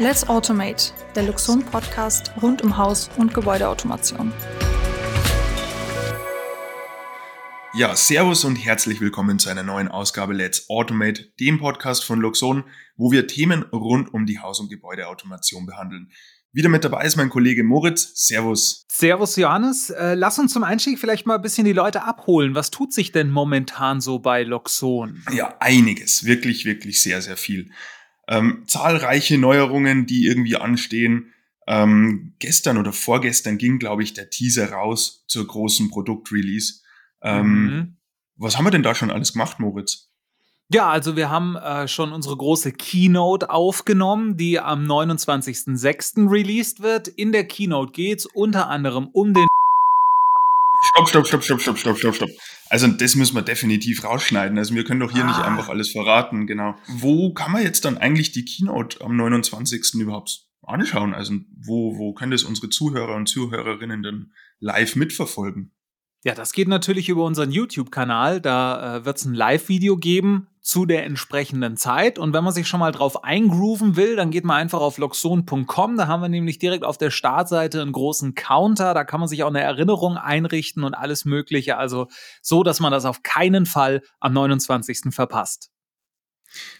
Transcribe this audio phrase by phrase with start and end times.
[0.00, 4.32] Let's Automate, der Luxon Podcast rund um Haus- und Gebäudeautomation.
[7.74, 12.62] Ja, Servus und herzlich willkommen zu einer neuen Ausgabe Let's Automate, dem Podcast von Luxon,
[12.96, 16.12] wo wir Themen rund um die Haus- und Gebäudeautomation behandeln.
[16.52, 18.12] Wieder mit dabei ist mein Kollege Moritz.
[18.14, 18.84] Servus.
[18.88, 19.90] Servus, Johannes.
[19.90, 22.54] Äh, lass uns zum Einstieg vielleicht mal ein bisschen die Leute abholen.
[22.54, 25.24] Was tut sich denn momentan so bei Loxon?
[25.32, 26.24] Ja, einiges.
[26.24, 27.72] Wirklich, wirklich sehr, sehr viel.
[28.28, 31.32] Ähm, zahlreiche Neuerungen, die irgendwie anstehen.
[31.66, 36.80] Ähm, gestern oder vorgestern ging, glaube ich, der Teaser raus zur großen Produktrelease.
[37.22, 37.96] Ähm, mhm.
[38.36, 40.08] Was haben wir denn da schon alles gemacht, Moritz?
[40.70, 46.30] Ja, also wir haben äh, schon unsere große Keynote aufgenommen, die am 29.06.
[46.30, 47.08] released wird.
[47.08, 49.46] In der Keynote geht's unter anderem um den
[50.80, 52.30] Stopp, stopp, stopp, stopp, stopp, stopp, stopp, stopp.
[52.70, 54.58] Also das müssen wir definitiv rausschneiden.
[54.58, 55.28] Also wir können doch hier ah.
[55.28, 56.76] nicht einfach alles verraten, genau.
[56.86, 59.94] Wo kann man jetzt dann eigentlich die Keynote am 29.
[60.00, 61.14] überhaupt anschauen?
[61.14, 65.72] Also wo, wo können das unsere Zuhörer und Zuhörerinnen denn live mitverfolgen?
[66.24, 68.40] Ja, das geht natürlich über unseren YouTube-Kanal.
[68.40, 72.18] Da äh, wird es ein Live-Video geben zu der entsprechenden Zeit.
[72.18, 75.96] Und wenn man sich schon mal drauf eingrooven will, dann geht man einfach auf loxon.com.
[75.96, 78.94] Da haben wir nämlich direkt auf der Startseite einen großen Counter.
[78.94, 81.76] Da kann man sich auch eine Erinnerung einrichten und alles Mögliche.
[81.76, 82.08] Also
[82.42, 85.14] so, dass man das auf keinen Fall am 29.
[85.14, 85.70] verpasst.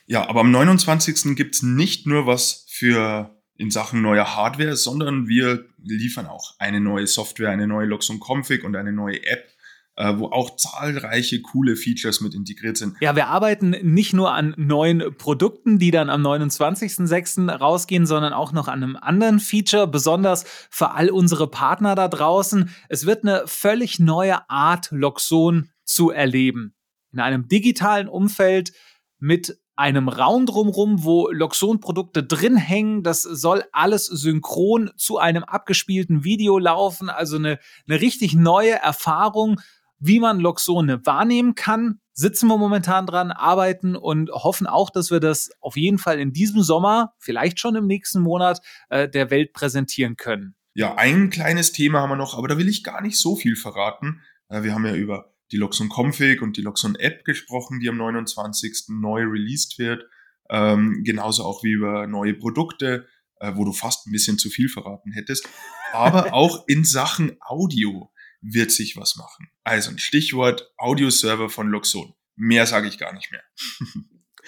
[0.07, 1.37] Ja, aber am 29.
[1.37, 7.07] gibt's nicht nur was für in Sachen neuer Hardware, sondern wir liefern auch eine neue
[7.07, 9.49] Software, eine neue Loxon Config und eine neue App,
[9.97, 12.97] äh, wo auch zahlreiche coole Features mit integriert sind.
[13.01, 17.51] Ja, wir arbeiten nicht nur an neuen Produkten, die dann am 29.06.
[17.51, 22.73] rausgehen, sondern auch noch an einem anderen Feature, besonders für all unsere Partner da draußen.
[22.89, 26.77] Es wird eine völlig neue Art Loxon zu erleben.
[27.11, 28.73] In einem digitalen Umfeld
[29.19, 33.05] mit einem Raum drumrum, wo Loxon-Produkte drin hängen.
[33.05, 37.09] Das soll alles synchron zu einem abgespielten Video laufen.
[37.09, 39.61] Also eine, eine richtig neue Erfahrung,
[40.01, 42.01] wie man Loxone wahrnehmen kann.
[42.13, 46.33] Sitzen wir momentan dran, arbeiten und hoffen auch, dass wir das auf jeden Fall in
[46.33, 50.57] diesem Sommer, vielleicht schon im nächsten Monat, äh, der Welt präsentieren können.
[50.75, 53.55] Ja, ein kleines Thema haben wir noch, aber da will ich gar nicht so viel
[53.55, 54.23] verraten.
[54.49, 57.97] Äh, wir haben ja über die Loxon Config und die Loxon App gesprochen, die am
[57.97, 58.87] 29.
[58.89, 60.05] neu released wird.
[60.51, 63.07] Ähm, genauso auch wie über neue Produkte,
[63.41, 65.49] äh, wo du fast ein bisschen zu viel verraten hättest.
[65.93, 69.49] Aber auch in Sachen Audio wird sich was machen.
[69.65, 72.15] Also ein Stichwort Audioserver von Loxon.
[72.37, 73.43] Mehr sage ich gar nicht mehr.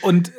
[0.02, 0.32] Und äh,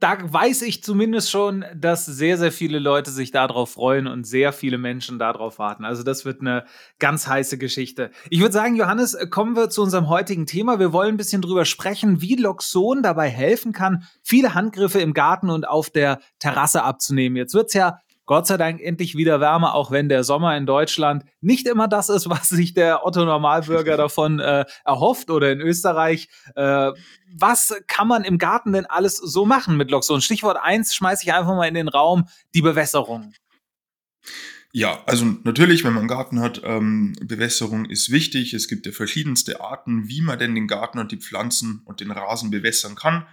[0.00, 4.52] da weiß ich zumindest schon, dass sehr, sehr viele Leute sich darauf freuen und sehr
[4.52, 5.84] viele Menschen darauf warten.
[5.84, 6.64] Also das wird eine
[7.00, 8.10] ganz heiße Geschichte.
[8.30, 10.78] Ich würde sagen, Johannes, kommen wir zu unserem heutigen Thema.
[10.78, 15.50] Wir wollen ein bisschen drüber sprechen, wie Loxon dabei helfen kann, viele Handgriffe im Garten
[15.50, 17.36] und auf der Terrasse abzunehmen.
[17.36, 21.24] Jetzt wird's ja Gott sei Dank endlich wieder Wärme, auch wenn der Sommer in Deutschland
[21.40, 26.28] nicht immer das ist, was sich der Otto Normalbürger davon äh, erhofft oder in Österreich.
[26.54, 26.92] Äh,
[27.34, 30.20] was kann man im Garten denn alles so machen mit Loxon?
[30.20, 33.32] Stichwort eins schmeiße ich einfach mal in den Raum, die Bewässerung.
[34.72, 38.52] Ja, also natürlich, wenn man einen Garten hat, ähm, Bewässerung ist wichtig.
[38.52, 42.10] Es gibt ja verschiedenste Arten, wie man denn den Garten und die Pflanzen und den
[42.10, 43.26] Rasen bewässern kann.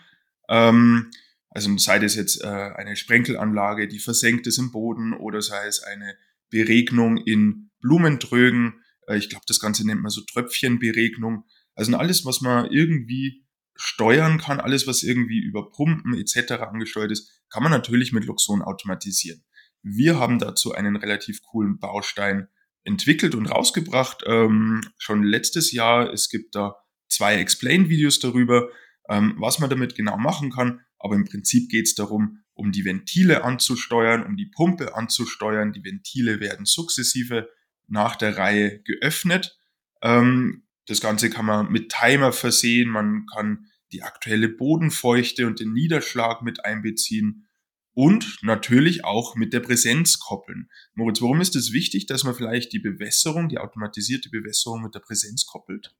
[0.47, 1.11] Ähm,
[1.55, 5.81] also sei das jetzt äh, eine Sprenkelanlage, die versenkt ist im Boden oder sei es
[5.81, 6.17] eine
[6.49, 8.83] Beregnung in Blumentrögen.
[9.07, 11.45] Äh, ich glaube, das Ganze nennt man so Tröpfchenberegnung.
[11.73, 16.51] Also alles, was man irgendwie steuern kann, alles, was irgendwie über Pumpen etc.
[16.61, 19.45] angesteuert ist, kann man natürlich mit Luxon automatisieren.
[19.81, 22.49] Wir haben dazu einen relativ coolen Baustein
[22.83, 26.11] entwickelt und rausgebracht, ähm, schon letztes Jahr.
[26.11, 26.75] Es gibt da
[27.07, 28.67] zwei Explain-Videos darüber,
[29.09, 30.81] ähm, was man damit genau machen kann.
[31.05, 35.71] Aber im Prinzip geht es darum, um die Ventile anzusteuern, um die Pumpe anzusteuern.
[35.71, 37.47] Die Ventile werden sukzessive
[37.87, 39.55] nach der Reihe geöffnet.
[40.01, 42.89] Ähm, das Ganze kann man mit Timer versehen.
[42.89, 47.47] Man kann die aktuelle Bodenfeuchte und den Niederschlag mit einbeziehen
[47.93, 50.71] und natürlich auch mit der Präsenz koppeln.
[50.95, 55.01] Moritz, warum ist es wichtig, dass man vielleicht die Bewässerung, die automatisierte Bewässerung mit der
[55.01, 55.95] Präsenz koppelt?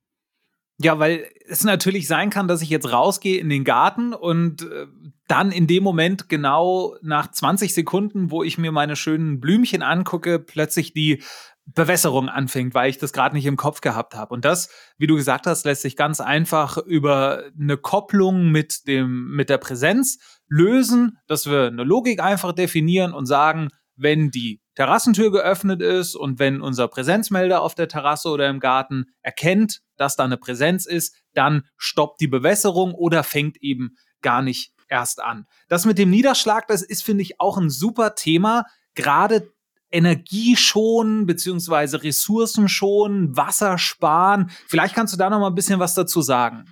[0.78, 4.88] Ja, weil es natürlich sein kann, dass ich jetzt rausgehe in den Garten und äh,
[5.28, 10.38] dann in dem Moment genau nach 20 Sekunden, wo ich mir meine schönen Blümchen angucke,
[10.38, 11.24] plötzlich die
[11.66, 14.34] Bewässerung anfängt, weil ich das gerade nicht im Kopf gehabt habe.
[14.34, 19.32] Und das, wie du gesagt hast, lässt sich ganz einfach über eine Kopplung mit dem
[19.36, 25.32] mit der Präsenz lösen, dass wir eine Logik einfach definieren und sagen, wenn die Terrassentür
[25.32, 30.26] geöffnet ist und wenn unser Präsenzmelder auf der Terrasse oder im Garten erkennt, dass da
[30.26, 35.46] eine Präsenz ist, dann stoppt die Bewässerung oder fängt eben gar nicht erst an.
[35.70, 38.66] Das mit dem Niederschlag, das ist, finde ich, auch ein super Thema.
[38.94, 39.52] Gerade
[39.92, 44.52] Energie schonen, beziehungsweise Ressourcen schonen, Wasser sparen.
[44.68, 46.66] Vielleicht kannst du da noch mal ein bisschen was dazu sagen.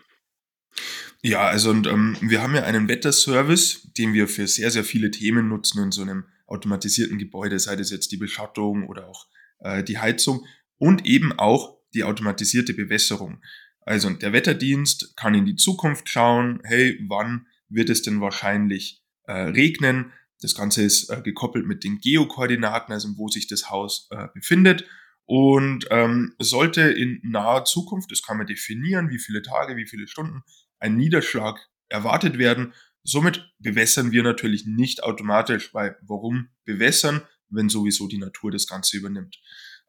[1.26, 5.10] Ja, also und, ähm, wir haben ja einen Wetterservice, den wir für sehr, sehr viele
[5.10, 9.28] Themen nutzen in so einem automatisierten Gebäude, sei das jetzt die Beschattung oder auch
[9.60, 10.46] äh, die Heizung
[10.78, 13.42] und eben auch die automatisierte Bewässerung.
[13.86, 19.32] Also der Wetterdienst kann in die Zukunft schauen, hey, wann wird es denn wahrscheinlich äh,
[19.32, 20.12] regnen?
[20.42, 24.86] Das Ganze ist äh, gekoppelt mit den Geokoordinaten, also wo sich das Haus äh, befindet.
[25.26, 30.06] Und ähm, sollte in naher Zukunft, das kann man definieren, wie viele Tage, wie viele
[30.06, 30.44] Stunden,
[30.84, 32.74] ein Niederschlag erwartet werden.
[33.04, 38.98] Somit bewässern wir natürlich nicht automatisch, weil warum bewässern, wenn sowieso die Natur das Ganze
[38.98, 39.40] übernimmt.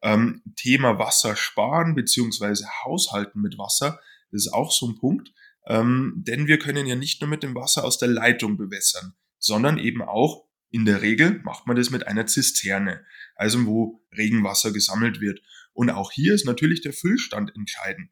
[0.02, 4.00] Ähm, Thema Wasser sparen beziehungsweise Haushalten mit Wasser,
[4.31, 5.32] das ist auch so ein Punkt.
[5.67, 9.79] Ähm, denn wir können ja nicht nur mit dem Wasser aus der Leitung bewässern, sondern
[9.79, 13.05] eben auch in der Regel macht man das mit einer Zisterne,
[13.37, 15.40] also wo Regenwasser gesammelt wird.
[15.73, 18.11] Und auch hier ist natürlich der Füllstand entscheidend.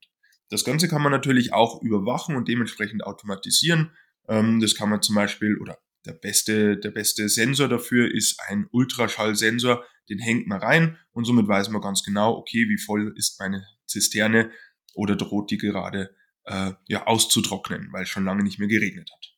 [0.53, 3.91] Das Ganze kann man natürlich auch überwachen und dementsprechend automatisieren.
[4.29, 8.67] Ähm, das kann man zum Beispiel, oder der beste, der beste Sensor dafür ist ein
[8.71, 13.41] Ultraschallsensor, den hängt man rein und somit weiß man ganz genau, okay, wie voll ist
[13.41, 14.51] meine Zisterne
[14.93, 16.15] oder droht die gerade
[16.45, 19.35] äh, ja, auszutrocknen, weil es schon lange nicht mehr geregnet hat.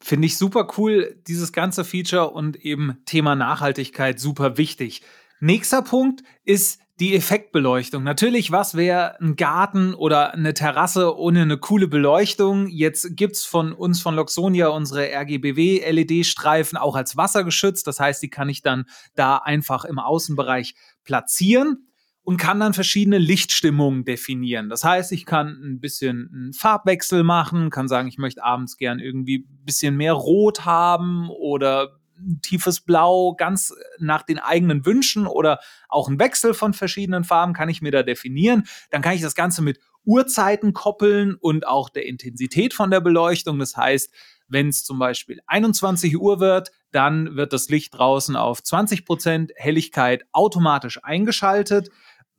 [0.00, 5.02] Finde ich super cool, dieses ganze Feature und eben Thema Nachhaltigkeit super wichtig.
[5.38, 8.04] Nächster Punkt ist die Effektbeleuchtung.
[8.04, 12.68] Natürlich, was wäre ein Garten oder eine Terrasse ohne eine coole Beleuchtung?
[12.68, 17.88] Jetzt gibt es von uns von Loxonia unsere RGBW-LED-Streifen auch als wassergeschützt.
[17.88, 18.84] Das heißt, die kann ich dann
[19.16, 21.88] da einfach im Außenbereich platzieren
[22.22, 24.68] und kann dann verschiedene Lichtstimmungen definieren.
[24.68, 29.00] Das heißt, ich kann ein bisschen einen Farbwechsel machen, kann sagen, ich möchte abends gern
[29.00, 31.98] irgendwie ein bisschen mehr Rot haben oder
[32.42, 37.68] tiefes Blau, ganz nach den eigenen Wünschen oder auch ein Wechsel von verschiedenen Farben kann
[37.68, 38.64] ich mir da definieren.
[38.90, 43.58] Dann kann ich das Ganze mit Uhrzeiten koppeln und auch der Intensität von der Beleuchtung.
[43.58, 44.12] Das heißt,
[44.48, 49.52] wenn es zum Beispiel 21 Uhr wird, dann wird das Licht draußen auf 20 Prozent
[49.56, 51.88] Helligkeit automatisch eingeschaltet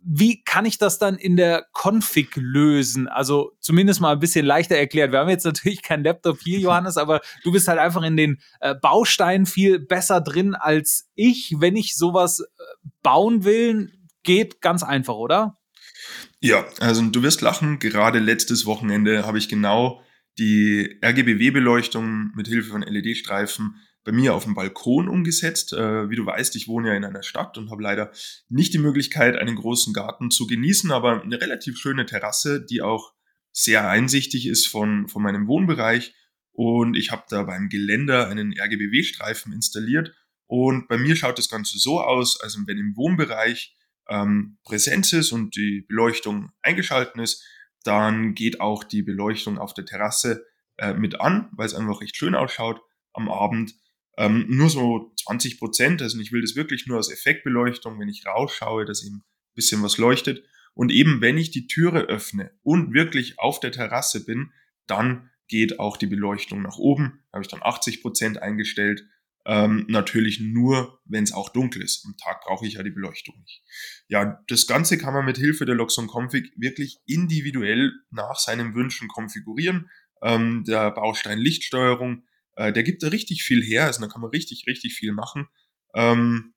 [0.05, 3.07] wie kann ich das dann in der Config lösen?
[3.07, 5.11] Also zumindest mal ein bisschen leichter erklärt.
[5.11, 8.39] Wir haben jetzt natürlich kein Laptop hier, Johannes, aber du bist halt einfach in den
[8.59, 11.55] äh, Bausteinen viel besser drin als ich.
[11.59, 12.43] Wenn ich sowas äh,
[13.01, 13.91] bauen will,
[14.23, 15.57] geht ganz einfach, oder?
[16.39, 17.79] Ja, also du wirst lachen.
[17.79, 20.01] Gerade letztes Wochenende habe ich genau
[20.37, 25.73] die RGBW-Beleuchtung mit Hilfe von LED-Streifen bei mir auf dem Balkon umgesetzt.
[25.73, 28.11] Äh, wie du weißt, ich wohne ja in einer Stadt und habe leider
[28.49, 33.13] nicht die Möglichkeit, einen großen Garten zu genießen, aber eine relativ schöne Terrasse, die auch
[33.51, 36.13] sehr einsichtig ist von, von meinem Wohnbereich.
[36.51, 40.13] Und ich habe da beim Geländer einen RGBW-Streifen installiert.
[40.47, 43.75] Und bei mir schaut das Ganze so aus, also wenn im Wohnbereich
[44.09, 47.43] ähm, Präsenz ist und die Beleuchtung eingeschalten ist,
[47.83, 50.45] dann geht auch die Beleuchtung auf der Terrasse
[50.77, 52.81] äh, mit an, weil es einfach recht schön ausschaut
[53.13, 53.73] am Abend.
[54.17, 58.25] Ähm, nur so 20 Prozent, also ich will das wirklich nur als Effektbeleuchtung, wenn ich
[58.25, 60.43] rausschaue, dass eben ein bisschen was leuchtet.
[60.75, 64.51] Und eben, wenn ich die Türe öffne und wirklich auf der Terrasse bin,
[64.87, 67.23] dann geht auch die Beleuchtung nach oben.
[67.31, 69.03] Da habe ich dann 80 Prozent eingestellt.
[69.45, 72.05] Ähm, natürlich nur, wenn es auch dunkel ist.
[72.05, 73.61] Am Tag brauche ich ja die Beleuchtung nicht.
[74.07, 79.09] Ja, das Ganze kann man mit Hilfe der Loxon Config wirklich individuell nach seinen Wünschen
[79.09, 79.89] konfigurieren.
[80.21, 82.23] Ähm, der Baustein Lichtsteuerung
[82.55, 85.47] äh, der gibt da richtig viel her, also da kann man richtig, richtig viel machen.
[85.93, 86.53] Ähm,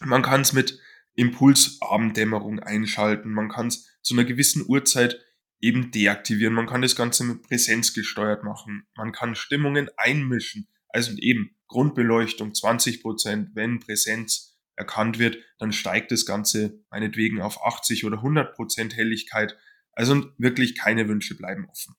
[0.00, 0.78] man kann es mit
[1.14, 5.20] Impulsabenddämmerung einschalten, man kann es zu einer gewissen Uhrzeit
[5.60, 11.12] eben deaktivieren, man kann das Ganze mit Präsenz gesteuert machen, man kann Stimmungen einmischen, also
[11.18, 18.18] eben Grundbeleuchtung 20%, wenn Präsenz erkannt wird, dann steigt das Ganze meinetwegen auf 80 oder
[18.18, 19.56] 100% Helligkeit.
[19.92, 21.94] Also wirklich keine Wünsche bleiben offen.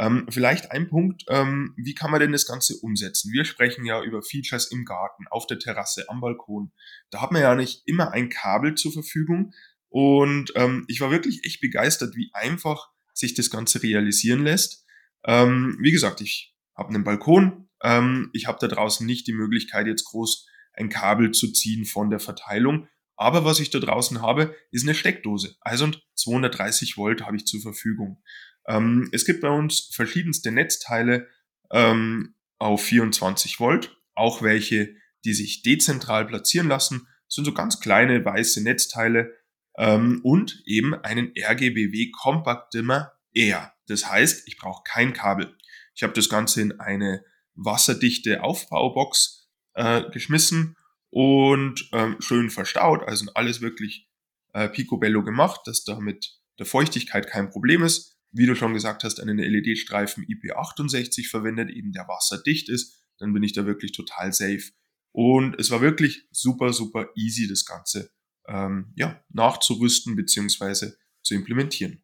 [0.00, 3.32] Ähm, vielleicht ein Punkt, ähm, wie kann man denn das Ganze umsetzen?
[3.34, 6.72] Wir sprechen ja über Features im Garten, auf der Terrasse, am Balkon.
[7.10, 9.52] Da hat man ja nicht immer ein Kabel zur Verfügung.
[9.90, 14.86] Und ähm, ich war wirklich echt begeistert, wie einfach sich das Ganze realisieren lässt.
[15.24, 17.68] Ähm, wie gesagt, ich habe einen Balkon.
[17.82, 22.08] Ähm, ich habe da draußen nicht die Möglichkeit, jetzt groß ein Kabel zu ziehen von
[22.08, 22.88] der Verteilung.
[23.20, 25.54] Aber was ich da draußen habe, ist eine Steckdose.
[25.60, 28.22] Also 230 Volt habe ich zur Verfügung.
[28.66, 31.28] Ähm, es gibt bei uns verschiedenste Netzteile
[31.70, 34.94] ähm, auf 24 Volt, auch welche,
[35.26, 39.34] die sich dezentral platzieren lassen, das sind so ganz kleine weiße Netzteile
[39.76, 43.70] ähm, und eben einen RGBW Compact Dimmer R.
[43.86, 45.54] Das heißt, ich brauche kein Kabel.
[45.94, 47.22] Ich habe das Ganze in eine
[47.54, 50.78] wasserdichte Aufbaubox äh, geschmissen
[51.10, 53.02] und ähm, schön verstaut.
[53.06, 54.08] Also alles wirklich
[54.52, 58.16] äh, picobello gemacht, dass da mit der Feuchtigkeit kein Problem ist.
[58.32, 63.02] Wie du schon gesagt hast, einen LED-Streifen IP68 verwendet, eben der wasserdicht ist.
[63.18, 64.70] Dann bin ich da wirklich total safe.
[65.12, 68.12] Und es war wirklich super, super easy, das Ganze
[68.46, 70.92] ähm, ja, nachzurüsten bzw.
[71.22, 72.02] zu implementieren.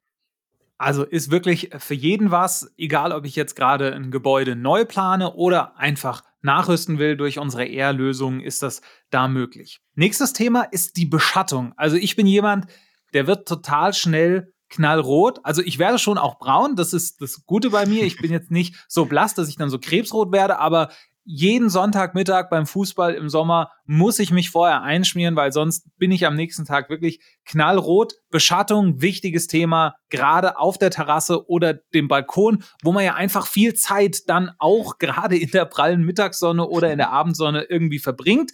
[0.79, 5.33] Also ist wirklich für jeden was, egal ob ich jetzt gerade ein Gebäude neu plane
[5.35, 9.81] oder einfach nachrüsten will durch unsere ER-Lösung, ist das da möglich.
[9.95, 11.75] Nächstes Thema ist die Beschattung.
[11.77, 12.67] Also ich bin jemand,
[13.13, 15.41] der wird total schnell knallrot.
[15.43, 18.05] Also ich werde schon auch braun, das ist das Gute bei mir.
[18.05, 20.91] Ich bin jetzt nicht so blass, dass ich dann so krebsrot werde, aber
[21.29, 26.25] jeden Sonntagmittag beim Fußball im Sommer muss ich mich vorher einschmieren, weil sonst bin ich
[26.25, 28.15] am nächsten Tag wirklich knallrot.
[28.31, 33.75] Beschattung, wichtiges Thema, gerade auf der Terrasse oder dem Balkon, wo man ja einfach viel
[33.75, 38.53] Zeit dann auch gerade in der prallen Mittagssonne oder in der Abendsonne irgendwie verbringt.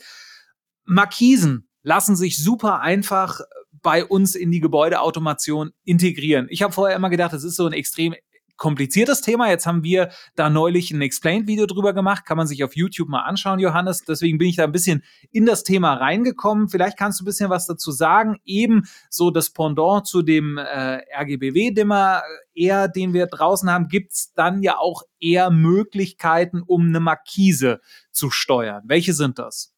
[0.85, 3.41] Markisen lassen sich super einfach
[3.83, 6.47] bei uns in die Gebäudeautomation integrieren.
[6.49, 8.15] Ich habe vorher immer gedacht, das ist so ein extrem
[8.63, 9.51] kompliziertes Thema.
[9.51, 12.25] Jetzt haben wir da neulich ein Explained-Video drüber gemacht.
[12.25, 14.05] Kann man sich auf YouTube mal anschauen, Johannes.
[14.05, 15.03] Deswegen bin ich da ein bisschen
[15.33, 16.69] in das Thema reingekommen.
[16.69, 18.37] Vielleicht kannst du ein bisschen was dazu sagen.
[18.45, 22.23] Eben so das Pendant zu dem äh, RGBW-Dimmer
[22.55, 27.01] äh, eher, den wir draußen haben, gibt es dann ja auch eher Möglichkeiten, um eine
[27.01, 27.81] Markise
[28.13, 28.85] zu steuern.
[28.87, 29.75] Welche sind das?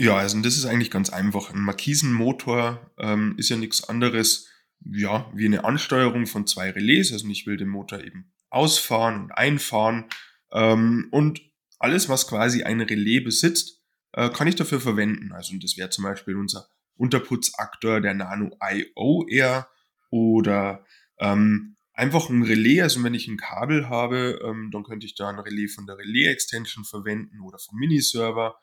[0.00, 1.54] Ja, also das ist eigentlich ganz einfach.
[1.54, 4.48] Ein Markisenmotor ähm, ist ja nichts anderes
[4.84, 7.12] ja, wie eine Ansteuerung von zwei Relais.
[7.12, 10.06] Also ich will den Motor eben ausfahren und einfahren.
[10.52, 11.40] Ähm, und
[11.78, 13.82] alles, was quasi ein Relais besitzt,
[14.12, 15.32] äh, kann ich dafür verwenden.
[15.32, 19.68] Also das wäre zum Beispiel unser Unterputzaktor, der Nano IOR
[20.10, 20.84] oder
[21.18, 22.82] ähm, einfach ein Relais.
[22.82, 25.98] Also wenn ich ein Kabel habe, ähm, dann könnte ich da ein Relais von der
[25.98, 28.56] Relais-Extension verwenden oder vom Miniserver.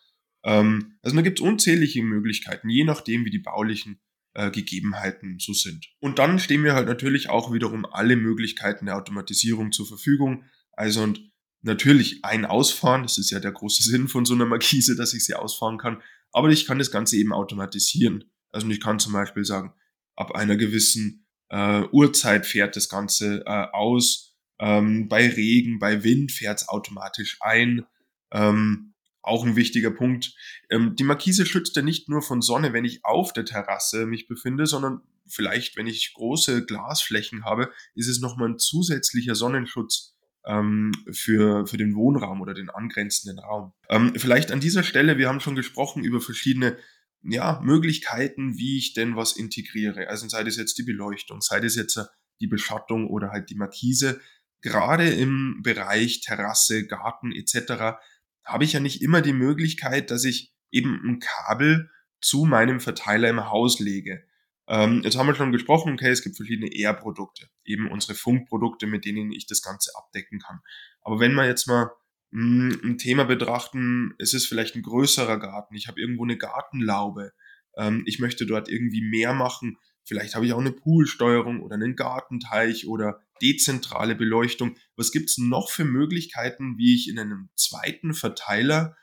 [0.44, 4.02] Ähm, also da gibt es unzählige Möglichkeiten, je nachdem, wie die baulichen
[4.36, 5.88] äh, Gegebenheiten so sind.
[6.00, 10.44] Und dann stehen mir halt natürlich auch wiederum alle Möglichkeiten der Automatisierung zur Verfügung.
[10.74, 14.96] Also und natürlich ein Ausfahren, das ist ja der große Sinn von so einer Markise,
[14.96, 16.02] dass ich sie ausfahren kann,
[16.32, 18.26] aber ich kann das Ganze eben automatisieren.
[18.52, 19.74] Also ich kann zum Beispiel sagen,
[20.16, 26.32] ab einer gewissen äh, Uhrzeit fährt das Ganze äh, aus, ähm, bei Regen, bei Wind
[26.32, 27.86] fährt es automatisch ein.
[28.32, 28.95] Ähm,
[29.26, 30.36] auch ein wichtiger Punkt.
[30.70, 34.28] Ähm, die Markise schützt ja nicht nur von Sonne, wenn ich auf der Terrasse mich
[34.28, 40.16] befinde, sondern vielleicht, wenn ich große Glasflächen habe, ist es nochmal ein zusätzlicher Sonnenschutz
[40.46, 43.74] ähm, für, für den Wohnraum oder den angrenzenden Raum.
[43.90, 46.78] Ähm, vielleicht an dieser Stelle, wir haben schon gesprochen über verschiedene
[47.24, 50.08] ja, Möglichkeiten, wie ich denn was integriere.
[50.10, 52.00] Also sei das jetzt die Beleuchtung, sei das jetzt
[52.40, 54.22] die Beschattung oder halt die Markise.
[54.62, 57.98] Gerade im Bereich Terrasse, Garten etc
[58.46, 61.90] habe ich ja nicht immer die Möglichkeit, dass ich eben ein Kabel
[62.22, 64.24] zu meinem Verteiler im Haus lege.
[64.68, 69.06] Ähm, jetzt haben wir schon gesprochen, okay, es gibt verschiedene ER-Produkte, eben unsere Funkprodukte, mit
[69.06, 70.62] denen ich das Ganze abdecken kann.
[71.02, 71.92] Aber wenn wir jetzt mal
[72.32, 76.38] mh, hm, ein Thema betrachten, es ist vielleicht ein größerer Garten, ich habe irgendwo eine
[76.38, 77.32] Gartenlaube,
[77.78, 81.96] ähm, ich möchte dort irgendwie mehr machen, Vielleicht habe ich auch eine Poolsteuerung oder einen
[81.96, 84.78] Gartenteich oder dezentrale Beleuchtung.
[84.96, 88.96] Was gibt es noch für Möglichkeiten, wie ich in einem zweiten Verteiler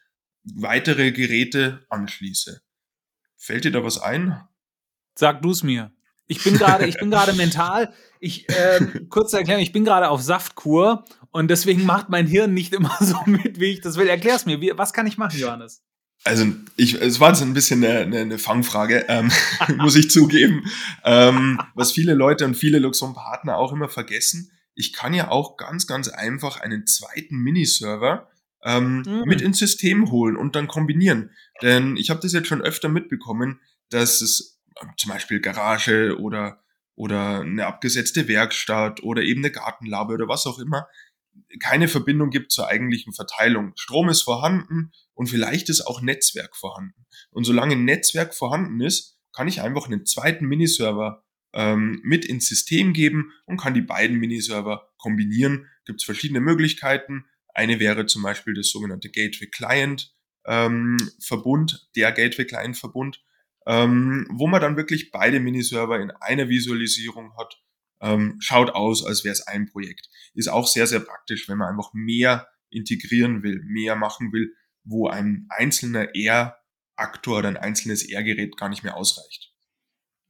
[0.44, 2.62] weitere Geräte anschließe?
[3.36, 4.40] Fällt dir da was ein?
[5.14, 5.92] Sag du es mir.
[6.26, 7.92] Ich bin gerade, ich bin gerade mental.
[8.20, 12.72] Ich äh, kurze Erklärung, ich bin gerade auf Saftkur und deswegen macht mein Hirn nicht
[12.72, 14.08] immer so mit, wie ich das will.
[14.08, 14.60] Erklär's mir.
[14.60, 15.82] Wie, was kann ich machen, Johannes?
[16.24, 19.30] Also ich, es war jetzt ein bisschen eine, eine, eine Fangfrage, ähm,
[19.78, 20.64] muss ich zugeben.
[21.04, 25.86] Ähm, was viele Leute und viele Luxon-Partner auch immer vergessen, ich kann ja auch ganz,
[25.86, 28.30] ganz einfach einen zweiten Miniserver
[28.64, 29.24] ähm, mhm.
[29.26, 31.30] mit ins System holen und dann kombinieren.
[31.60, 33.60] Denn ich habe das jetzt schon öfter mitbekommen,
[33.90, 36.62] dass es äh, zum Beispiel Garage oder,
[36.94, 40.86] oder eine abgesetzte Werkstatt oder eben eine Gartenlaube oder was auch immer,
[41.60, 43.72] keine Verbindung gibt zur eigentlichen Verteilung.
[43.76, 47.06] Strom ist vorhanden und vielleicht ist auch Netzwerk vorhanden.
[47.30, 52.92] Und solange Netzwerk vorhanden ist, kann ich einfach einen zweiten Miniserver ähm, mit ins System
[52.92, 55.66] geben und kann die beiden Miniserver kombinieren.
[55.84, 57.26] Gibt es verschiedene Möglichkeiten.
[57.54, 60.14] Eine wäre zum Beispiel das sogenannte Gateway Client
[60.46, 63.22] ähm, Verbund, der Gateway Client Verbund,
[63.66, 67.62] ähm, wo man dann wirklich beide Miniserver in einer Visualisierung hat
[68.02, 70.10] ähm, schaut aus, als wäre es ein Projekt.
[70.34, 74.54] Ist auch sehr, sehr praktisch, wenn man einfach mehr integrieren will, mehr machen will,
[74.84, 79.52] wo ein einzelner R-Aktor oder ein einzelnes R-Gerät gar nicht mehr ausreicht.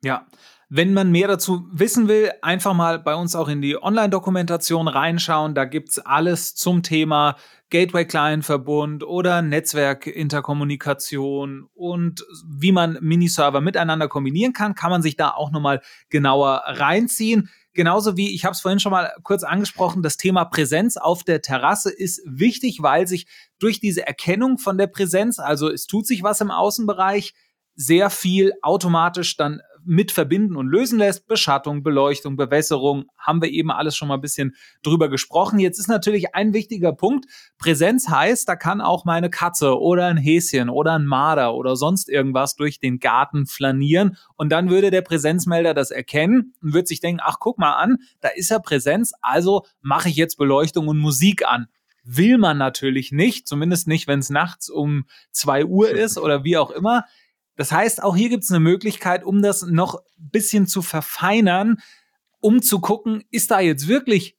[0.04, 0.26] Ja,
[0.68, 5.54] Wenn man mehr dazu wissen will, einfach mal bei uns auch in die Online-Dokumentation reinschauen.
[5.54, 7.36] Da gibt es alles zum Thema
[7.68, 15.50] Gateway-Client-Verbund oder Netzwerk-Interkommunikation und wie man Miniserver miteinander kombinieren kann, kann man sich da auch
[15.50, 17.50] nochmal genauer reinziehen.
[17.74, 21.40] Genauso wie, ich habe es vorhin schon mal kurz angesprochen, das Thema Präsenz auf der
[21.40, 23.26] Terrasse ist wichtig, weil sich
[23.58, 27.32] durch diese Erkennung von der Präsenz, also es tut sich was im Außenbereich,
[27.74, 31.26] sehr viel automatisch dann mit verbinden und lösen lässt.
[31.26, 35.58] Beschattung, Beleuchtung, Bewässerung, haben wir eben alles schon mal ein bisschen drüber gesprochen.
[35.58, 37.26] Jetzt ist natürlich ein wichtiger Punkt.
[37.58, 42.08] Präsenz heißt, da kann auch meine Katze oder ein Häschen oder ein Marder oder sonst
[42.08, 47.00] irgendwas durch den Garten flanieren und dann würde der Präsenzmelder das erkennen und würde sich
[47.00, 50.98] denken, ach guck mal an, da ist ja Präsenz, also mache ich jetzt Beleuchtung und
[50.98, 51.66] Musik an
[52.04, 56.56] will man natürlich nicht, zumindest nicht, wenn es nachts um zwei Uhr ist oder wie
[56.56, 57.04] auch immer.
[57.62, 61.76] Das heißt, auch hier gibt es eine Möglichkeit, um das noch ein bisschen zu verfeinern,
[62.40, 64.36] um zu gucken, ist da jetzt wirklich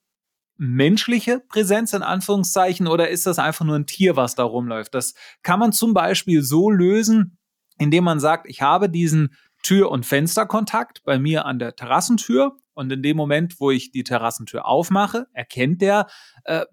[0.58, 4.92] menschliche Präsenz in Anführungszeichen oder ist das einfach nur ein Tier, was da rumläuft?
[4.92, 7.38] Das kann man zum Beispiel so lösen,
[7.78, 12.92] indem man sagt, ich habe diesen Tür- und Fensterkontakt bei mir an der Terrassentür und
[12.92, 16.08] in dem Moment, wo ich die Terrassentür aufmache, erkennt der
[16.44, 16.66] äh,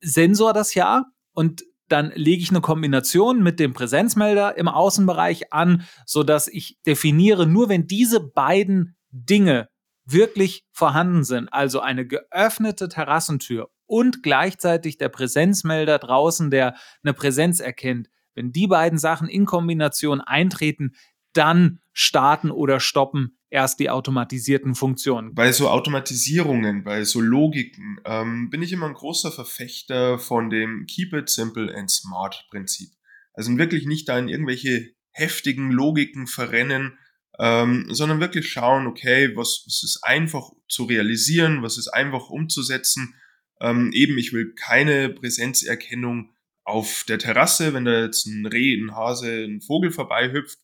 [0.00, 5.82] Sensor das ja und dann lege ich eine Kombination mit dem Präsenzmelder im Außenbereich an,
[6.06, 9.68] so dass ich definiere, nur wenn diese beiden Dinge
[10.04, 17.60] wirklich vorhanden sind, also eine geöffnete Terrassentür und gleichzeitig der Präsenzmelder draußen, der eine Präsenz
[17.60, 20.94] erkennt, wenn die beiden Sachen in Kombination eintreten,
[21.32, 25.34] dann starten oder stoppen erst die automatisierten Funktionen.
[25.34, 30.86] Bei so Automatisierungen, bei so Logiken ähm, bin ich immer ein großer Verfechter von dem
[30.86, 32.90] Keep it simple and smart Prinzip.
[33.32, 36.98] Also wirklich nicht da in irgendwelche heftigen Logiken verrennen,
[37.38, 43.14] ähm, sondern wirklich schauen, okay, was, was ist einfach zu realisieren, was ist einfach umzusetzen.
[43.60, 46.32] Ähm, eben, ich will keine Präsenzerkennung
[46.64, 50.58] auf der Terrasse, wenn da jetzt ein Reh, ein Hase, ein Vogel vorbeihüpft.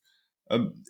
[0.50, 0.84] Ähm,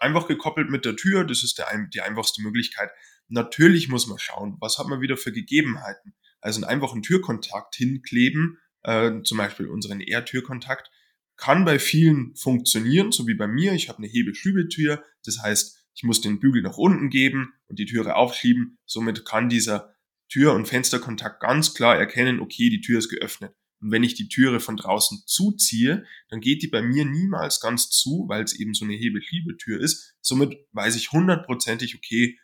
[0.00, 2.90] einfach gekoppelt mit der Tür, das ist der, die einfachste Möglichkeit.
[3.28, 6.14] Natürlich muss man schauen, was hat man wieder für Gegebenheiten.
[6.40, 10.90] Also einen einfachen Türkontakt hinkleben, äh, zum Beispiel unseren R-Türkontakt,
[11.36, 13.72] kann bei vielen funktionieren, so wie bei mir.
[13.72, 17.86] Ich habe eine Hebelschübeltür, das heißt, ich muss den Bügel nach unten geben und die
[17.86, 18.78] Türe aufschieben.
[18.86, 19.94] Somit kann dieser
[20.28, 23.54] Tür- und Fensterkontakt ganz klar erkennen, okay, die Tür ist geöffnet.
[23.80, 27.90] Und wenn ich die Türe von draußen zuziehe, dann geht die bei mir niemals ganz
[27.90, 30.14] zu, weil es eben so eine Hebel-Schiebetür ist.
[30.20, 32.38] Somit weiß ich hundertprozentig, okay,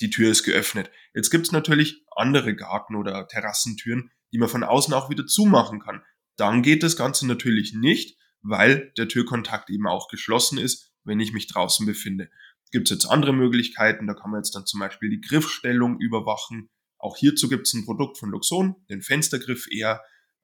[0.00, 0.90] die Tür ist geöffnet.
[1.14, 5.80] Jetzt gibt es natürlich andere Garten- oder Terrassentüren, die man von außen auch wieder zumachen
[5.80, 6.02] kann.
[6.36, 11.32] Dann geht das Ganze natürlich nicht, weil der Türkontakt eben auch geschlossen ist, wenn ich
[11.32, 12.30] mich draußen befinde.
[12.72, 16.70] Gibt es jetzt andere Möglichkeiten, da kann man jetzt dann zum Beispiel die Griffstellung überwachen.
[16.98, 20.00] Auch hierzu gibt es ein Produkt von Luxon, den Fenstergriff eher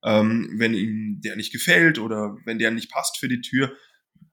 [0.06, 3.76] ähm, wenn ihm der nicht gefällt oder wenn der nicht passt für die Tür,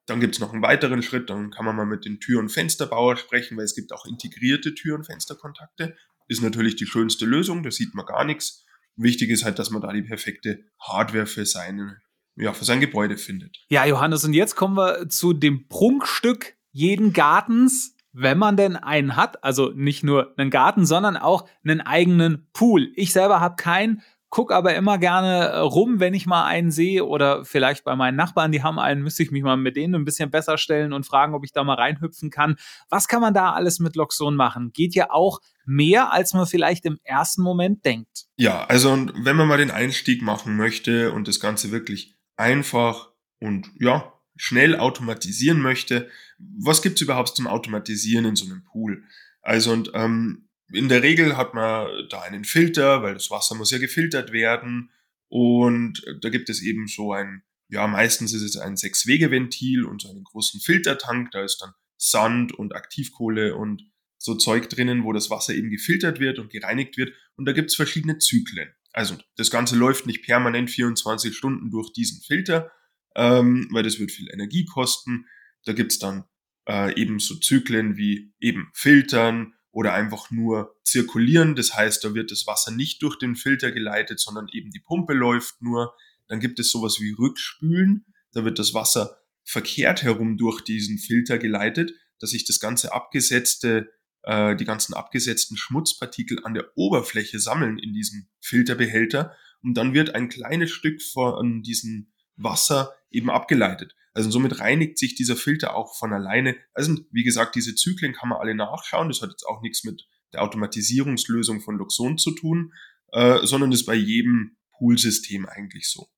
[0.06, 2.50] dann gibt es noch einen weiteren Schritt, dann kann man mal mit den Tür- und
[2.50, 5.96] Fensterbauer sprechen, weil es gibt auch integrierte Tür- und Fensterkontakte.
[6.28, 8.64] Ist natürlich die schönste Lösung, da sieht man gar nichts.
[8.96, 11.98] Wichtig ist halt, dass man da die perfekte Hardware für seine,
[12.36, 13.58] ja, für sein Gebäude findet.
[13.68, 19.16] Ja, Johannes, und jetzt kommen wir zu dem Prunkstück jeden Gartens, wenn man denn einen
[19.16, 19.42] hat.
[19.42, 22.92] Also nicht nur einen Garten, sondern auch einen eigenen Pool.
[22.94, 24.02] Ich selber habe keinen
[24.34, 28.16] guck aber immer gerne äh, rum, wenn ich mal einen sehe oder vielleicht bei meinen
[28.16, 31.06] Nachbarn, die haben einen, müsste ich mich mal mit denen ein bisschen besser stellen und
[31.06, 32.56] fragen, ob ich da mal reinhüpfen kann.
[32.90, 34.72] Was kann man da alles mit Loxon machen?
[34.72, 38.24] Geht ja auch mehr, als man vielleicht im ersten Moment denkt.
[38.36, 43.70] Ja, also wenn man mal den Einstieg machen möchte und das Ganze wirklich einfach und
[43.78, 49.04] ja, schnell automatisieren möchte, was gibt's überhaupt zum Automatisieren in so einem Pool?
[49.42, 53.70] Also und ähm, in der Regel hat man da einen Filter, weil das Wasser muss
[53.70, 54.90] ja gefiltert werden.
[55.28, 60.10] Und da gibt es eben so ein, ja, meistens ist es ein Sechs-Wege-Ventil und so
[60.10, 61.30] einen großen Filtertank.
[61.32, 63.82] Da ist dann Sand und Aktivkohle und
[64.18, 67.12] so Zeug drinnen, wo das Wasser eben gefiltert wird und gereinigt wird.
[67.36, 68.70] Und da gibt es verschiedene Zyklen.
[68.92, 72.70] Also das Ganze läuft nicht permanent 24 Stunden durch diesen Filter,
[73.16, 75.26] ähm, weil das wird viel Energie kosten.
[75.64, 76.24] Da gibt es dann
[76.68, 81.56] äh, eben so Zyklen wie eben Filtern, oder einfach nur zirkulieren.
[81.56, 85.12] Das heißt, da wird das Wasser nicht durch den Filter geleitet, sondern eben die Pumpe
[85.12, 85.94] läuft nur.
[86.28, 88.06] Dann gibt es sowas wie Rückspülen.
[88.32, 93.90] Da wird das Wasser verkehrt herum durch diesen Filter geleitet, dass sich das ganze abgesetzte,
[94.22, 100.14] äh, die ganzen abgesetzten Schmutzpartikel an der Oberfläche sammeln in diesem Filterbehälter und dann wird
[100.14, 103.94] ein kleines Stück von diesem Wasser eben abgeleitet.
[104.14, 106.56] Also somit reinigt sich dieser Filter auch von alleine.
[106.72, 109.08] Also wie gesagt, diese Zyklen kann man alle nachschauen.
[109.08, 112.72] Das hat jetzt auch nichts mit der Automatisierungslösung von Luxon zu tun,
[113.12, 116.08] äh, sondern ist bei jedem Poolsystem eigentlich so.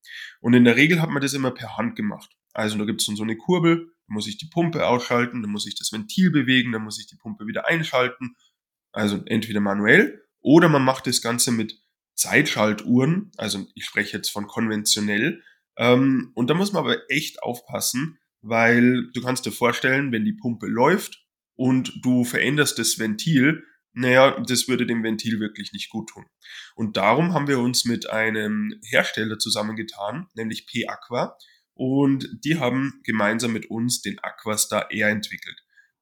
[0.41, 2.31] Und in der Regel hat man das immer per Hand gemacht.
[2.53, 5.47] Also da gibt es dann so eine Kurbel, da muss ich die Pumpe ausschalten, da
[5.47, 8.35] muss ich das Ventil bewegen, da muss ich die Pumpe wieder einschalten.
[8.91, 11.79] Also entweder manuell oder man macht das Ganze mit
[12.15, 13.31] Zeitschaltuhren.
[13.37, 15.43] Also ich spreche jetzt von konventionell.
[15.77, 20.33] Ähm, und da muss man aber echt aufpassen, weil du kannst dir vorstellen, wenn die
[20.33, 23.63] Pumpe läuft und du veränderst das Ventil,
[23.93, 26.25] naja, das würde dem Ventil wirklich nicht gut tun.
[26.75, 31.35] Und darum haben wir uns mit einem Hersteller zusammengetan, nämlich P-Aqua.
[31.73, 35.57] Und die haben gemeinsam mit uns den Aquastar Air entwickelt.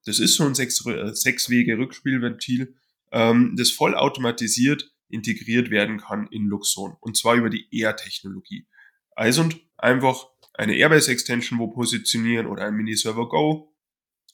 [0.05, 2.75] Das ist so ein äh, sechs Wege Rückspielventil,
[3.11, 6.95] ähm, das vollautomatisiert integriert werden kann in Luxon.
[6.99, 8.67] Und zwar über die Air-Technologie.
[9.15, 13.73] Also einfach eine Airbase-Extension wo positionieren oder ein Mini-Server Go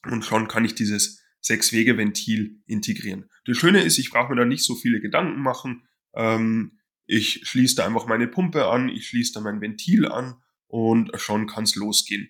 [0.03, 3.29] und schon kann ich dieses Sechs-Wege-Ventil integrieren.
[3.45, 5.87] Das Schöne ist, ich brauche mir da nicht so viele Gedanken machen.
[6.13, 10.35] Ähm, ich schließe da einfach meine Pumpe an, ich schließe da mein Ventil an
[10.67, 12.29] und schon kann es losgehen.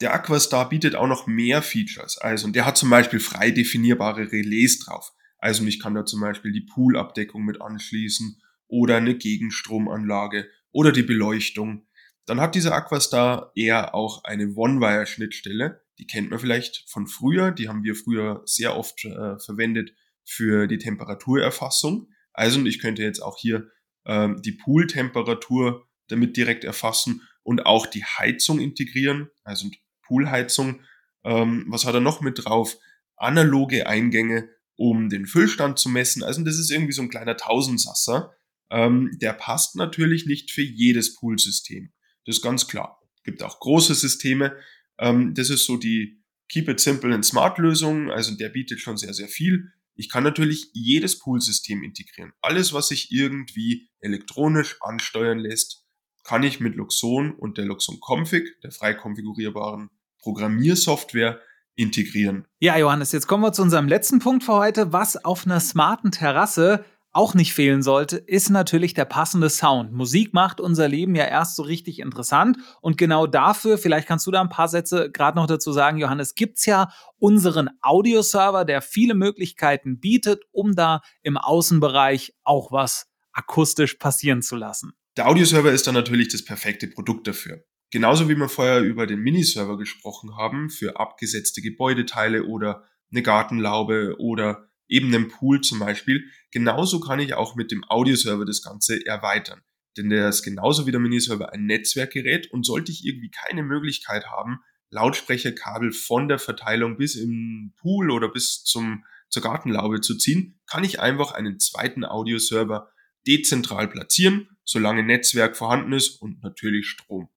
[0.00, 2.18] Der Aquastar bietet auch noch mehr Features.
[2.18, 5.12] Also, der hat zum Beispiel frei definierbare Relais drauf.
[5.38, 11.02] Also, ich kann da zum Beispiel die Poolabdeckung mit anschließen oder eine Gegenstromanlage oder die
[11.02, 11.85] Beleuchtung.
[12.26, 15.80] Dann hat dieser Aquastar eher auch eine One-Wire-Schnittstelle.
[15.98, 17.52] Die kennt man vielleicht von früher.
[17.52, 19.92] Die haben wir früher sehr oft äh, verwendet
[20.24, 22.08] für die Temperaturerfassung.
[22.32, 23.70] Also ich könnte jetzt auch hier
[24.04, 29.68] ähm, die Pooltemperatur damit direkt erfassen und auch die Heizung integrieren, also
[30.02, 30.80] Poolheizung.
[31.24, 32.76] Ähm, was hat er noch mit drauf?
[33.16, 36.22] Analoge Eingänge, um den Füllstand zu messen.
[36.22, 38.34] Also das ist irgendwie so ein kleiner Tausendsasser.
[38.70, 41.92] Ähm, der passt natürlich nicht für jedes Poolsystem.
[42.26, 43.00] Das ist ganz klar.
[43.24, 44.56] Gibt auch große Systeme.
[44.98, 48.10] Ähm, das ist so die Keep it simple and smart Lösung.
[48.10, 49.72] Also der bietet schon sehr, sehr viel.
[49.94, 52.32] Ich kann natürlich jedes Poolsystem integrieren.
[52.42, 55.84] Alles, was sich irgendwie elektronisch ansteuern lässt,
[56.22, 61.40] kann ich mit Luxon und der Luxon Config, der frei konfigurierbaren Programmiersoftware,
[61.76, 62.46] integrieren.
[62.58, 64.92] Ja, Johannes, jetzt kommen wir zu unserem letzten Punkt für heute.
[64.92, 66.84] Was auf einer smarten Terrasse
[67.16, 69.92] auch nicht fehlen sollte, ist natürlich der passende Sound.
[69.92, 74.30] Musik macht unser Leben ja erst so richtig interessant und genau dafür, vielleicht kannst du
[74.30, 78.82] da ein paar Sätze gerade noch dazu sagen, Johannes, gibt es ja unseren Audioserver, der
[78.82, 84.92] viele Möglichkeiten bietet, um da im Außenbereich auch was akustisch passieren zu lassen.
[85.16, 87.64] Der Audioserver ist dann natürlich das perfekte Produkt dafür.
[87.90, 94.16] Genauso wie wir vorher über den Miniserver gesprochen haben, für abgesetzte Gebäudeteile oder eine Gartenlaube
[94.18, 99.04] oder eben einen Pool zum Beispiel, genauso kann ich auch mit dem Audioserver das Ganze
[99.04, 99.62] erweitern.
[99.96, 104.26] Denn der ist genauso wie der Miniserver ein Netzwerkgerät und sollte ich irgendwie keine Möglichkeit
[104.26, 110.60] haben, Lautsprecherkabel von der Verteilung bis im Pool oder bis zum, zur Gartenlaube zu ziehen,
[110.66, 112.90] kann ich einfach einen zweiten Audioserver
[113.26, 117.28] dezentral platzieren, solange Netzwerk vorhanden ist und natürlich Strom.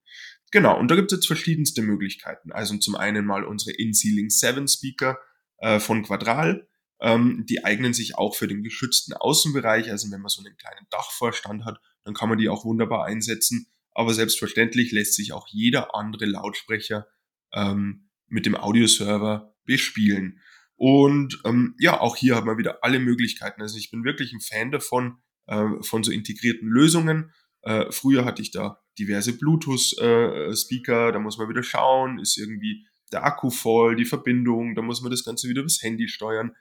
[0.52, 2.52] Genau, und da gibt es jetzt verschiedenste Möglichkeiten.
[2.52, 5.18] Also zum einen mal unsere In-Ceiling 7 Speaker
[5.58, 6.68] äh, von Quadral.
[7.00, 9.90] Ähm, die eignen sich auch für den geschützten Außenbereich.
[9.90, 13.66] Also wenn man so einen kleinen Dachvorstand hat, dann kann man die auch wunderbar einsetzen.
[13.92, 17.06] Aber selbstverständlich lässt sich auch jeder andere Lautsprecher
[17.52, 20.40] ähm, mit dem Audioserver bespielen.
[20.76, 23.60] Und ähm, ja, auch hier hat man wieder alle Möglichkeiten.
[23.60, 27.32] Also ich bin wirklich ein Fan davon, äh, von so integrierten Lösungen.
[27.62, 32.86] Äh, früher hatte ich da diverse Bluetooth-Speaker, äh, da muss man wieder schauen, ist irgendwie
[33.12, 36.52] der Akku voll, die Verbindung, da muss man das Ganze wieder übers Handy steuern.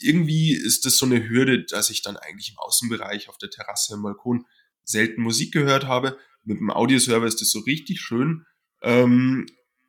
[0.00, 3.94] Irgendwie ist das so eine Hürde, dass ich dann eigentlich im Außenbereich auf der Terrasse,
[3.94, 4.46] im Balkon
[4.84, 6.18] selten Musik gehört habe.
[6.42, 8.44] Mit dem Audioserver ist das so richtig schön.
[8.82, 9.46] Ähm,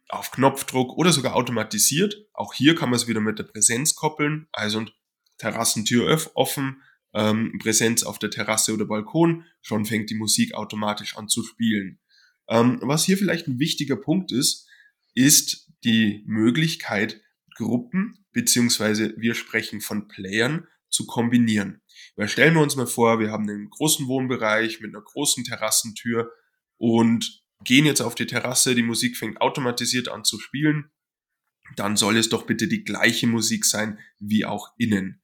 [0.09, 2.27] auf Knopfdruck oder sogar automatisiert.
[2.33, 4.47] Auch hier kann man es wieder mit der Präsenz koppeln.
[4.51, 4.85] Also
[5.37, 6.81] Terrassentür offen,
[7.13, 11.99] ähm, Präsenz auf der Terrasse oder Balkon, schon fängt die Musik automatisch an zu spielen.
[12.47, 14.67] Ähm, was hier vielleicht ein wichtiger Punkt ist,
[15.13, 17.21] ist die Möglichkeit,
[17.55, 21.81] Gruppen, beziehungsweise wir sprechen von Playern, zu kombinieren.
[22.15, 26.31] Weil stellen wir uns mal vor, wir haben einen großen Wohnbereich mit einer großen Terrassentür
[26.77, 30.91] und gehen jetzt auf die Terrasse, die Musik fängt automatisiert an zu spielen,
[31.75, 35.21] dann soll es doch bitte die gleiche Musik sein wie auch innen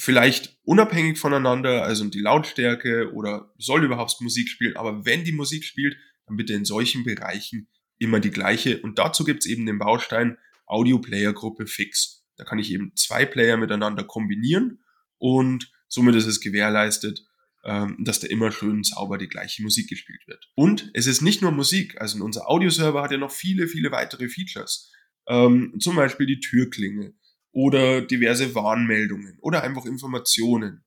[0.00, 5.62] vielleicht unabhängig voneinander, also die Lautstärke oder soll überhaupt Musik spielen, aber wenn die Musik
[5.62, 5.94] spielt,
[6.26, 8.80] dann bitte in solchen Bereichen immer die gleiche.
[8.80, 12.19] Und dazu gibt's eben den Baustein Audio-Player-Gruppe Fix.
[12.40, 14.82] Da kann ich eben zwei Player miteinander kombinieren
[15.18, 17.22] und somit ist es gewährleistet,
[17.64, 20.50] ähm, dass da immer schön sauber die gleiche Musik gespielt wird.
[20.54, 24.30] Und es ist nicht nur Musik, also unser Audioserver hat ja noch viele, viele weitere
[24.30, 24.90] Features.
[25.28, 27.12] Ähm, zum Beispiel die Türklinge
[27.52, 30.82] oder diverse Warnmeldungen oder einfach Informationen.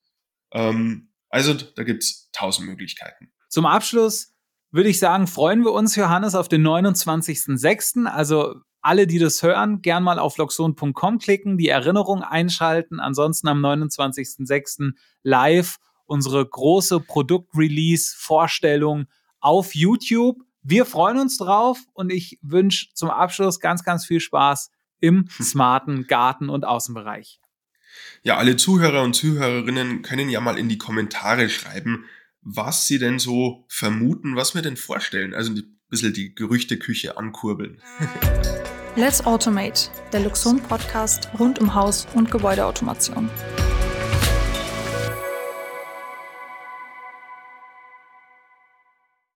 [0.51, 3.31] Ähm, also da gibt's tausend Möglichkeiten.
[3.49, 4.33] Zum Abschluss
[4.71, 8.05] würde ich sagen, freuen wir uns, Johannes, auf den 29.06.
[8.05, 12.99] Also alle, die das hören, gern mal auf loxon.com klicken, die Erinnerung einschalten.
[12.99, 14.91] Ansonsten am 29.06.
[15.23, 19.07] live unsere große Produktrelease-Vorstellung
[19.39, 20.41] auf YouTube.
[20.61, 24.69] Wir freuen uns drauf und ich wünsche zum Abschluss ganz, ganz viel Spaß
[24.99, 27.39] im smarten Garten- und Außenbereich.
[28.23, 32.05] Ja, alle Zuhörer und Zuhörerinnen können ja mal in die Kommentare schreiben,
[32.41, 35.33] was sie denn so vermuten, was wir denn vorstellen.
[35.33, 37.81] Also ein bisschen die Gerüchteküche ankurbeln.
[38.95, 43.27] Let's Automate, der Luxon Podcast rund um Haus- und Gebäudeautomation.